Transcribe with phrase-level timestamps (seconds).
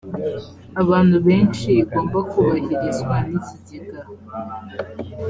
[0.81, 3.99] abantu benshi igomba kubahirizwa n’ikigega